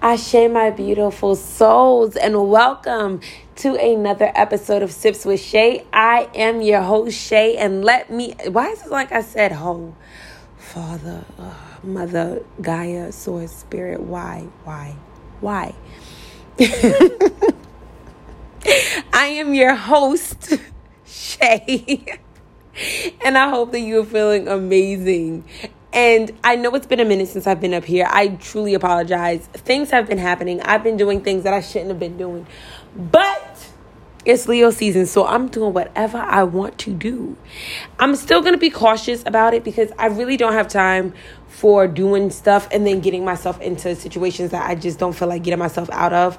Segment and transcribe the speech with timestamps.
[0.00, 3.20] Ashe, my beautiful souls, and welcome
[3.56, 5.84] to another episode of Sips with Shay.
[5.92, 8.36] I am your host, Shay, and let me.
[8.46, 9.96] Why is it like I said, ho?
[10.56, 14.00] Father, uh, Mother, Gaia, Source, Spirit.
[14.00, 14.46] Why?
[14.62, 14.94] Why?
[15.40, 15.74] Why?
[19.12, 20.60] I am your host,
[21.06, 22.20] Shay,
[23.24, 25.44] and I hope that you are feeling amazing
[25.98, 28.06] and I know it's been a minute since I've been up here.
[28.08, 29.48] I truly apologize.
[29.52, 30.60] Things have been happening.
[30.62, 32.46] I've been doing things that I shouldn't have been doing.
[32.94, 33.68] But
[34.24, 37.36] it's Leo season, so I'm doing whatever I want to do.
[37.98, 41.14] I'm still going to be cautious about it because I really don't have time
[41.48, 45.42] for doing stuff and then getting myself into situations that I just don't feel like
[45.42, 46.38] getting myself out of.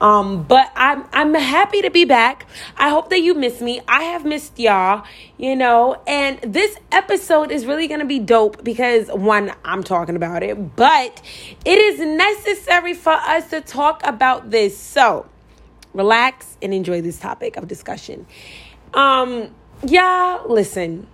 [0.00, 2.46] Um, but I'm I'm happy to be back.
[2.76, 3.80] I hope that you miss me.
[3.86, 5.04] I have missed y'all,
[5.38, 10.42] you know, and this episode is really gonna be dope because one, I'm talking about
[10.42, 11.22] it, but
[11.64, 14.76] it is necessary for us to talk about this.
[14.76, 15.26] So
[15.92, 18.26] relax and enjoy this topic of discussion.
[18.92, 19.54] Um,
[19.86, 21.06] y'all, listen.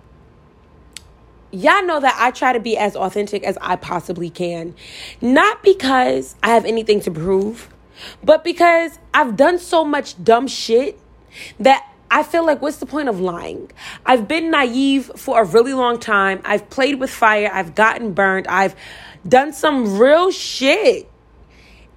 [1.53, 4.73] Y'all know that I try to be as authentic as I possibly can.
[5.19, 7.69] Not because I have anything to prove
[8.23, 10.99] but because I've done so much dumb shit
[11.59, 13.71] that I feel like, what's the point of lying?
[14.05, 16.41] I've been naive for a really long time.
[16.43, 17.49] I've played with fire.
[17.53, 18.47] I've gotten burned.
[18.47, 18.75] I've
[19.25, 21.09] done some real shit.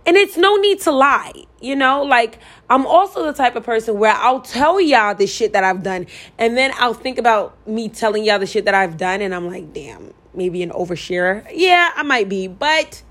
[0.06, 2.02] And it's no need to lie, you know?
[2.02, 5.82] Like, I'm also the type of person where I'll tell y'all the shit that I've
[5.82, 6.06] done,
[6.38, 9.46] and then I'll think about me telling y'all the shit that I've done, and I'm
[9.46, 11.50] like, damn, maybe an oversharer.
[11.54, 13.02] Yeah, I might be, but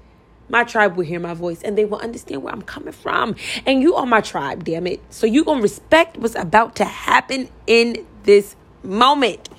[0.50, 3.36] my tribe will hear my voice and they will understand where I'm coming from.
[3.66, 5.02] And you are my tribe, damn it.
[5.10, 9.50] So you gonna respect what's about to happen in this moment.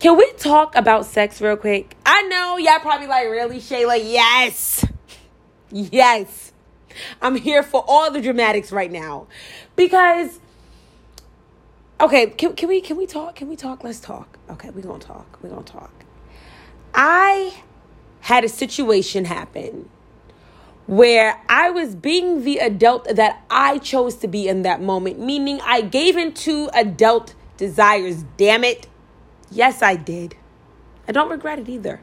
[0.00, 1.96] Can we talk about sex real quick?
[2.04, 3.98] I know y'all probably like, really, Shayla?
[4.02, 4.84] Yes.
[5.70, 6.52] Yes.
[7.22, 9.26] I'm here for all the dramatics right now.
[9.76, 10.38] Because
[12.00, 13.36] okay, can, can we can we talk?
[13.36, 13.82] Can we talk?
[13.82, 14.38] Let's talk.
[14.50, 15.38] Okay, we're gonna talk.
[15.42, 15.92] We're gonna talk.
[16.94, 17.54] I
[18.24, 19.86] had a situation happen
[20.86, 25.60] where I was being the adult that I chose to be in that moment, meaning
[25.62, 28.24] I gave into adult desires.
[28.38, 28.86] Damn it.
[29.50, 30.36] Yes, I did.
[31.06, 32.00] I don't regret it either.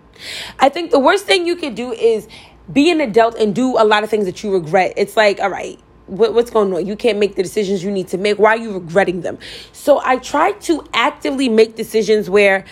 [0.60, 2.28] I think the worst thing you could do is
[2.72, 4.94] be an adult and do a lot of things that you regret.
[4.98, 6.86] It's like, all right, what, what's going on?
[6.86, 8.38] You can't make the decisions you need to make.
[8.38, 9.40] Why are you regretting them?
[9.72, 12.66] So I try to actively make decisions where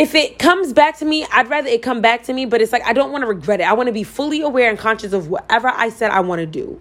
[0.00, 2.72] if it comes back to me, I'd rather it come back to me, but it's
[2.72, 3.64] like I don't want to regret it.
[3.64, 6.46] I want to be fully aware and conscious of whatever I said I want to
[6.46, 6.80] do.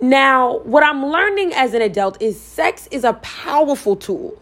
[0.00, 4.40] Now, what I'm learning as an adult is sex is a powerful tool.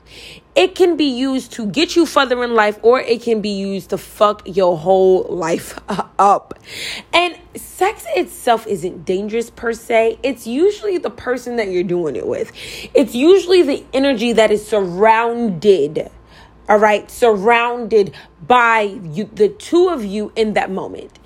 [0.55, 3.91] It can be used to get you further in life, or it can be used
[3.91, 5.77] to fuck your whole life
[6.21, 6.57] up.
[7.13, 12.29] And sex itself isn't dangerous per se, it's usually the person that you're doing it
[12.29, 12.53] with,
[12.95, 16.11] it's usually the energy that is surrounded
[16.71, 18.15] all right, surrounded
[18.47, 21.19] by you, the two of you in that moment.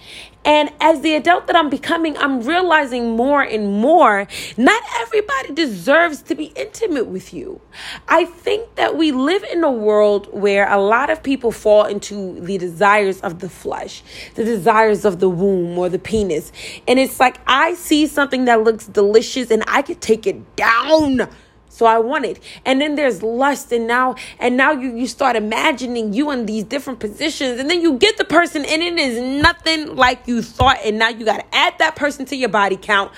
[0.43, 6.23] And as the adult that I'm becoming, I'm realizing more and more not everybody deserves
[6.23, 7.61] to be intimate with you.
[8.09, 12.41] I think that we live in a world where a lot of people fall into
[12.41, 14.03] the desires of the flesh,
[14.37, 16.53] the desires of the womb or the penis.
[16.89, 21.29] And it's like I see something that looks delicious and I could take it down
[21.75, 22.39] so I want it.
[22.65, 26.63] And then there's lust and now and now you you start imagining you in these
[26.63, 30.79] different positions and then you get the person and it is nothing like you thought
[30.85, 33.11] and now you got to add that person to your body count.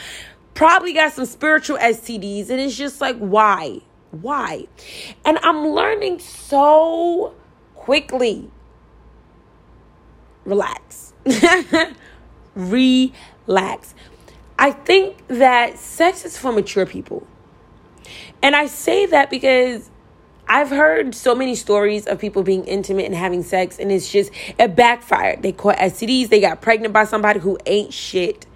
[0.54, 3.82] Probably got some spiritual STDs and it's just like why?
[4.10, 4.68] Why?
[5.26, 7.34] And I'm learning so
[7.74, 8.50] quickly.
[10.46, 11.12] Relax.
[12.54, 13.94] Relax.
[14.58, 17.26] I think that sex is for mature people.
[18.42, 19.90] And I say that because
[20.48, 24.30] I've heard so many stories of people being intimate and having sex, and it's just
[24.58, 25.42] it backfired.
[25.42, 28.46] They caught STDs, they got pregnant by somebody who ain't shit.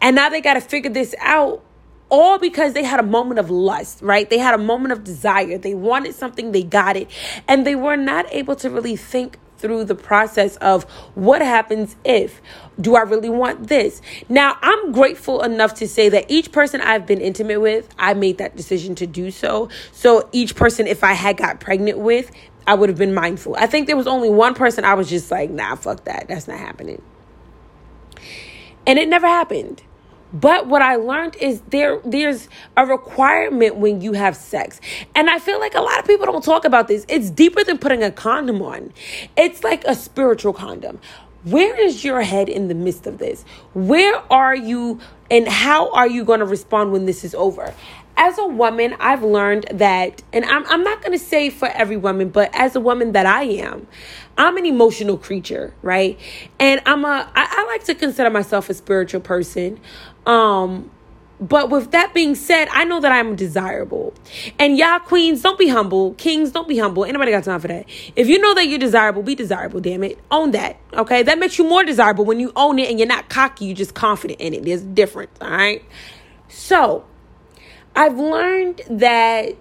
[0.00, 1.62] And now they got to figure this out
[2.08, 4.28] all because they had a moment of lust, right?
[4.28, 5.56] They had a moment of desire.
[5.58, 7.10] They wanted something, they got it,
[7.48, 12.42] and they were not able to really think through the process of what happens if
[12.80, 14.02] do I really want this?
[14.28, 18.38] Now, I'm grateful enough to say that each person I've been intimate with, I made
[18.38, 19.70] that decision to do so.
[19.92, 22.30] So each person if I had got pregnant with,
[22.66, 23.56] I would have been mindful.
[23.56, 26.26] I think there was only one person I was just like, "Nah, fuck that.
[26.28, 27.02] That's not happening."
[28.86, 29.82] And it never happened.
[30.32, 34.80] But what I learned is there there's a requirement when you have sex.
[35.14, 37.04] And I feel like a lot of people don't talk about this.
[37.08, 38.92] It's deeper than putting a condom on.
[39.36, 41.00] It's like a spiritual condom.
[41.44, 43.44] where is your head in the midst of this?
[43.74, 45.00] Where are you
[45.30, 47.74] and how are you going to respond when this is over?
[48.16, 51.96] As a woman, I've learned that, and I'm, I'm not going to say for every
[51.96, 53.86] woman, but as a woman that I am,
[54.36, 56.18] I'm an emotional creature, right?
[56.60, 59.80] And I'm a, I, I like to consider myself a spiritual person.
[60.26, 60.90] Um,
[61.42, 64.14] but with that being said, I know that I'm desirable.
[64.60, 66.14] And y'all queens, don't be humble.
[66.14, 67.04] Kings, don't be humble.
[67.04, 67.86] Anybody got time for that?
[68.14, 70.20] If you know that you're desirable, be desirable, damn it.
[70.30, 70.78] Own that.
[70.92, 71.24] Okay?
[71.24, 73.94] That makes you more desirable when you own it and you're not cocky, you're just
[73.94, 74.62] confident in it.
[74.64, 75.84] There's a difference, all right?
[76.46, 77.04] So,
[77.94, 79.56] I've learned that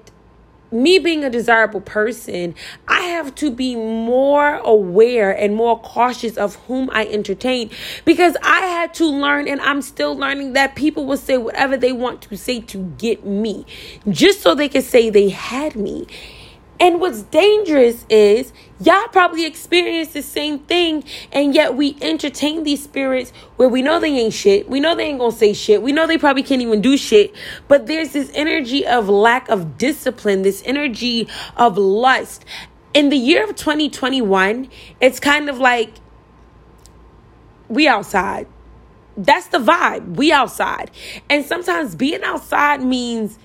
[0.72, 2.56] me being a desirable person,
[2.88, 7.70] I have to be more aware and more cautious of whom I entertain
[8.06, 11.92] because I had to learn and I'm still learning that people will say whatever they
[11.92, 13.66] want to say to get me
[14.10, 16.08] just so they can say they had me.
[16.82, 22.84] And what's dangerous is y'all probably experience the same thing, and yet we entertain these
[22.84, 24.68] spirits where we know they ain't shit.
[24.68, 25.84] We know they ain't gonna say shit.
[25.84, 27.36] We know they probably can't even do shit.
[27.68, 32.46] But there's this energy of lack of discipline, this energy of lust.
[32.96, 34.68] In the year of 2021,
[35.00, 35.94] it's kind of like
[37.68, 38.48] we outside.
[39.16, 40.16] That's the vibe.
[40.16, 40.90] We outside.
[41.30, 43.38] And sometimes being outside means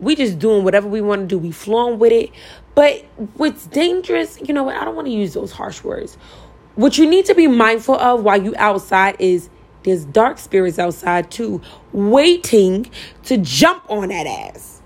[0.00, 1.38] we just doing whatever we want to do.
[1.38, 2.30] We flowing with it.
[2.74, 3.04] But
[3.34, 4.76] what's dangerous, you know what?
[4.76, 6.16] I don't want to use those harsh words.
[6.74, 9.48] What you need to be mindful of while you outside is
[9.84, 11.60] there's dark spirits outside too,
[11.92, 12.90] waiting
[13.24, 14.82] to jump on that ass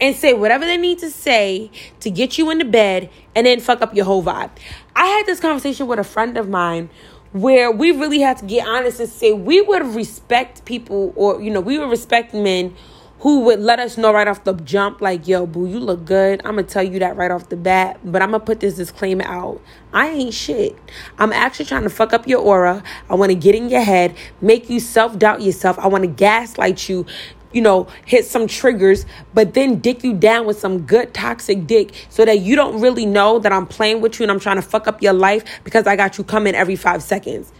[0.00, 1.70] and say whatever they need to say
[2.00, 4.50] to get you into bed and then fuck up your whole vibe.
[4.96, 6.90] I had this conversation with a friend of mine
[7.32, 11.50] where we really had to get honest and say we would respect people or you
[11.50, 12.74] know we would respect men
[13.20, 16.40] who would let us know right off the jump, like, yo, boo, you look good.
[16.44, 19.24] I'm gonna tell you that right off the bat, but I'm gonna put this disclaimer
[19.24, 19.60] out.
[19.92, 20.76] I ain't shit.
[21.18, 22.82] I'm actually trying to fuck up your aura.
[23.10, 25.78] I wanna get in your head, make you self doubt yourself.
[25.78, 27.04] I wanna gaslight you,
[27.52, 31.92] you know, hit some triggers, but then dick you down with some good toxic dick
[32.08, 34.62] so that you don't really know that I'm playing with you and I'm trying to
[34.62, 37.52] fuck up your life because I got you coming every five seconds.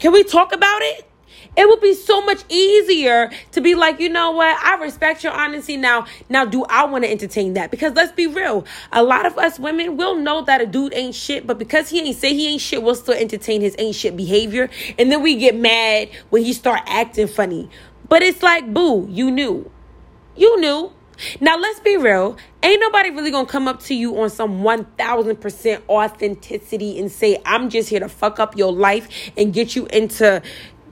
[0.00, 1.08] Can we talk about it?
[1.56, 4.56] It would be so much easier to be like, you know what?
[4.64, 6.06] I respect your honesty now.
[6.28, 7.70] Now, do I want to entertain that?
[7.70, 8.64] Because let's be real.
[8.92, 12.00] A lot of us women will know that a dude ain't shit, but because he
[12.00, 14.70] ain't say he ain't shit, we'll still entertain his ain't shit behavior.
[14.98, 17.68] And then we get mad when he start acting funny.
[18.08, 19.70] But it's like, boo, you knew.
[20.36, 20.92] You knew.
[21.40, 22.36] Now, let's be real.
[22.62, 27.70] Ain't nobody really gonna come up to you on some 1000% authenticity and say, I'm
[27.70, 30.42] just here to fuck up your life and get you into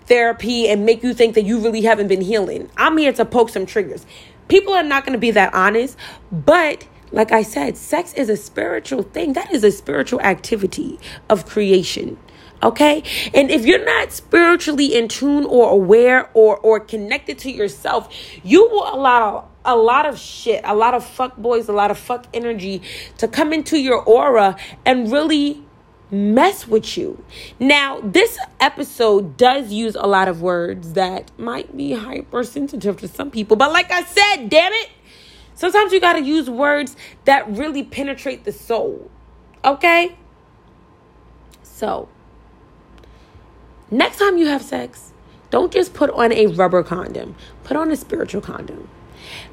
[0.07, 2.71] therapy and make you think that you really haven't been healing.
[2.77, 4.07] I'm here to poke some triggers.
[4.49, 5.97] People are not going to be that honest,
[6.31, 9.33] but like I said, sex is a spiritual thing.
[9.33, 10.99] That is a spiritual activity
[11.29, 12.19] of creation.
[12.63, 13.03] Okay?
[13.35, 18.13] And if you're not spiritually in tune or aware or or connected to yourself,
[18.43, 21.99] you will allow a lot of shit, a lot of fuck boys, a lot of
[21.99, 22.83] fuck energy
[23.19, 24.57] to come into your aura
[24.87, 25.66] and really
[26.11, 27.23] mess with you.
[27.59, 33.31] Now, this episode does use a lot of words that might be hypersensitive to some
[33.31, 34.91] people, but like I said, damn it,
[35.55, 39.11] sometimes you got to use words that really penetrate the soul.
[39.65, 40.17] Okay?
[41.63, 42.09] So,
[43.91, 45.13] next time you have sex,
[45.51, 47.35] don't just put on a rubber condom,
[47.65, 48.89] put on a spiritual condom.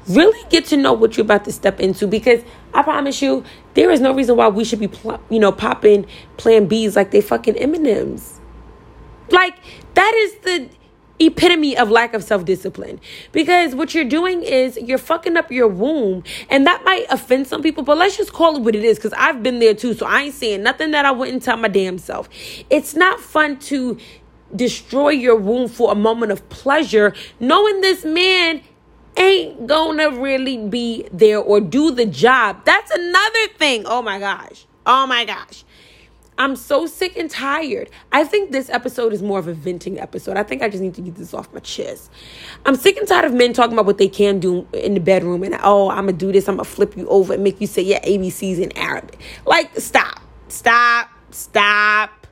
[0.08, 2.42] Really get to know what you're about to step into because
[2.72, 3.44] I promise you,
[3.74, 6.06] there is no reason why we should be, pl- you know, popping
[6.36, 8.40] Plan Bs like they fucking M&Ms.
[9.30, 9.56] Like
[9.94, 10.68] that is the
[11.20, 13.00] epitome of lack of self discipline.
[13.32, 16.24] Because what you're doing is you're fucking up your womb.
[16.50, 18.98] And that might offend some people, but let's just call it what it is.
[18.98, 19.94] Because I've been there too.
[19.94, 22.28] So I ain't saying nothing that I wouldn't tell my damn self.
[22.70, 23.98] It's not fun to
[24.54, 28.62] destroy your womb for a moment of pleasure, knowing this man
[29.16, 32.64] ain't gonna really be there or do the job.
[32.64, 33.84] That's another thing.
[33.86, 34.66] Oh my gosh.
[34.86, 35.64] Oh my gosh.
[36.36, 37.88] I'm so sick and tired.
[38.10, 40.36] I think this episode is more of a venting episode.
[40.36, 42.10] I think I just need to get this off my chest.
[42.66, 45.44] I'm sick and tired of men talking about what they can do in the bedroom
[45.44, 47.82] and oh, I'm gonna do this, I'm gonna flip you over and make you say
[47.82, 49.20] yeah ABCs in Arabic.
[49.46, 52.26] Like, stop, stop, stop.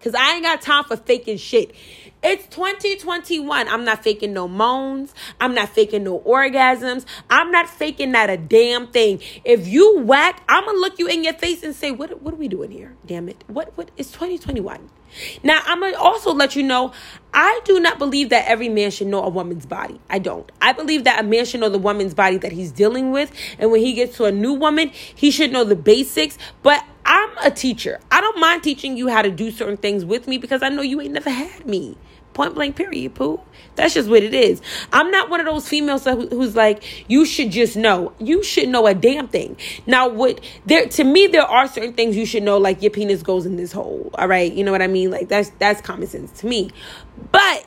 [0.00, 1.74] Cause I ain't got time for faking shit.
[2.20, 3.68] It's 2021.
[3.68, 5.14] I'm not faking no moans.
[5.40, 7.04] I'm not faking no orgasms.
[7.30, 9.20] I'm not faking not a damn thing.
[9.44, 12.20] If you whack, I'm gonna look you in your face and say, "What?
[12.20, 12.96] What are we doing here?
[13.06, 13.44] Damn it!
[13.46, 13.72] What?
[13.76, 13.92] What?
[13.96, 14.90] It's 2021."
[15.42, 16.92] Now, I'm gonna also let you know
[17.32, 20.00] I do not believe that every man should know a woman's body.
[20.10, 20.50] I don't.
[20.60, 23.70] I believe that a man should know the woman's body that he's dealing with, and
[23.70, 26.36] when he gets to a new woman, he should know the basics.
[26.62, 28.00] But I'm a teacher.
[28.10, 30.82] I don't mind teaching you how to do certain things with me because I know
[30.82, 31.96] you ain't never had me.
[32.34, 33.40] Point blank, period, poo.
[33.76, 34.60] That's just what it is.
[34.92, 38.12] I'm not one of those females who's like, you should just know.
[38.20, 39.56] You should know a damn thing.
[39.86, 43.22] Now, what there to me, there are certain things you should know, like your penis
[43.22, 44.10] goes in this hole.
[44.14, 45.10] All right, you know what I mean?
[45.10, 46.70] Like that's that's common sense to me.
[47.32, 47.66] But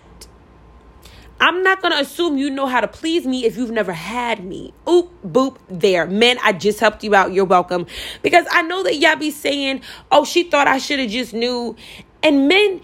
[1.41, 4.74] I'm not gonna assume you know how to please me if you've never had me.
[4.88, 6.05] Oop, boop, there.
[6.05, 7.33] Men, I just helped you out.
[7.33, 7.88] You're welcome.
[8.21, 9.81] Because I know that y'all be saying,
[10.12, 11.75] oh, she thought I should have just knew.
[12.21, 12.81] And men,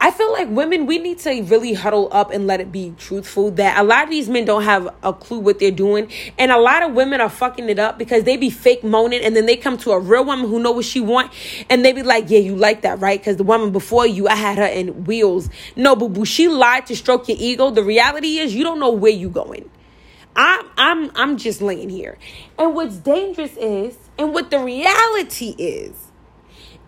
[0.00, 3.50] I feel like women, we need to really huddle up and let it be truthful
[3.52, 6.08] that a lot of these men don't have a clue what they're doing.
[6.38, 9.34] And a lot of women are fucking it up because they be fake moaning and
[9.34, 11.32] then they come to a real woman who know what she want
[11.68, 13.18] and they be like, yeah, you like that, right?
[13.18, 15.50] Because the woman before you, I had her in wheels.
[15.74, 17.70] No, boo boo, she lied to stroke your ego.
[17.70, 19.68] The reality is you don't know where you going.
[20.36, 22.16] I'm I'm I'm just laying here.
[22.56, 26.07] And what's dangerous is, and what the reality is,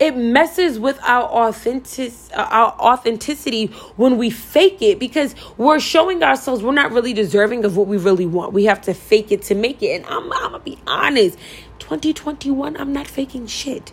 [0.01, 3.67] it messes with our authentic uh, our authenticity
[3.97, 7.99] when we fake it because we're showing ourselves we're not really deserving of what we
[7.99, 8.55] really want.
[8.55, 10.01] We have to fake it to make it.
[10.01, 11.39] And I'm, I'm gonna be honest,
[11.81, 13.93] 2021, I'm not faking shit.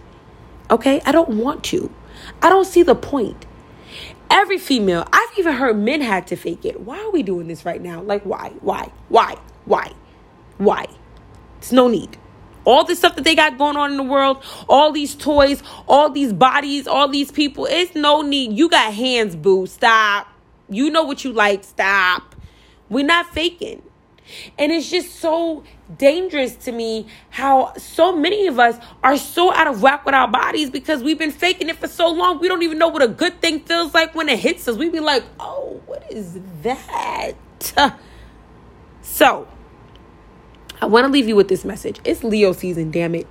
[0.72, 1.94] Okay, I don't want to.
[2.42, 3.46] I don't see the point.
[4.30, 6.82] Every female, I've even heard men had to fake it.
[6.82, 8.02] Why are we doing this right now?
[8.02, 8.54] Like, why?
[8.62, 8.92] Why?
[9.10, 9.38] Why?
[9.66, 9.94] Why?
[10.58, 10.88] Why?
[11.58, 12.18] It's no need
[12.68, 16.10] all the stuff that they got going on in the world, all these toys, all
[16.10, 17.66] these bodies, all these people.
[17.66, 18.52] It's no need.
[18.52, 19.66] You got hands, boo.
[19.68, 20.28] Stop.
[20.70, 21.64] You know what you like.
[21.64, 22.36] Stop.
[22.90, 23.82] We're not faking.
[24.58, 25.64] And it's just so
[25.98, 30.28] dangerous to me how so many of us are so out of whack with our
[30.28, 32.40] bodies because we've been faking it for so long.
[32.40, 34.76] We don't even know what a good thing feels like when it hits us.
[34.76, 37.34] We be like, oh, what is that?
[39.10, 39.48] So,
[40.82, 42.00] I want to leave you with this message.
[42.04, 43.28] It's Leo season, damn it.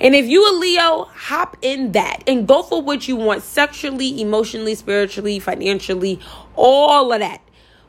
[0.00, 4.20] And if you a Leo, hop in that and go for what you want sexually,
[4.20, 6.20] emotionally, spiritually, financially,
[6.54, 7.40] all of that.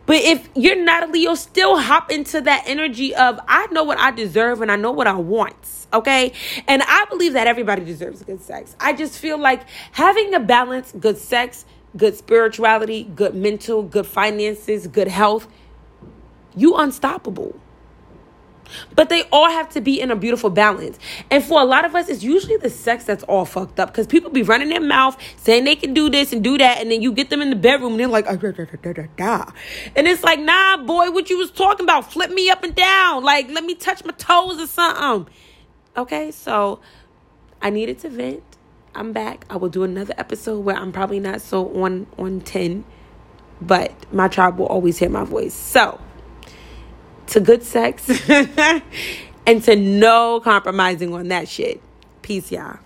[0.06, 4.00] But if you're not a Leo, still hop into that energy of I know what
[4.00, 5.56] I deserve and I know what I want.
[5.94, 6.32] Okay.
[6.68, 8.76] And I believe that everybody deserves good sex.
[8.80, 11.66] I just feel like having a balance, good sex,
[11.98, 15.48] good spirituality, good mental, good finances, good health,
[16.56, 17.60] you unstoppable.
[18.96, 20.98] But they all have to be in a beautiful balance.
[21.30, 24.08] And for a lot of us, it's usually the sex that's all fucked up because
[24.08, 26.80] people be running their mouth saying they can do this and do that.
[26.80, 29.04] And then you get them in the bedroom and they're like, da, da, da, da,
[29.16, 29.52] da.
[29.96, 32.12] and it's like, nah, boy, what you was talking about?
[32.12, 33.24] Flip me up and down.
[33.24, 35.34] Like, let me touch my toes or something.
[35.96, 36.80] Okay, so
[37.62, 38.44] I needed to vent.
[38.94, 39.46] I'm back.
[39.50, 42.84] I will do another episode where I'm probably not so on on 10,
[43.62, 45.54] but my tribe will always hear my voice.
[45.54, 46.00] So,
[47.28, 51.82] to good sex and to no compromising on that shit.
[52.22, 52.80] Peace, y'all.